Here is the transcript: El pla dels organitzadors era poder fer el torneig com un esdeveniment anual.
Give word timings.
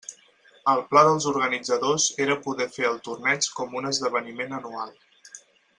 El 0.71 0.79
pla 0.93 1.03
dels 1.07 1.27
organitzadors 1.31 2.07
era 2.25 2.39
poder 2.47 2.67
fer 2.79 2.89
el 2.93 2.97
torneig 3.09 3.51
com 3.61 3.79
un 3.83 3.91
esdeveniment 3.93 4.61
anual. 4.63 4.99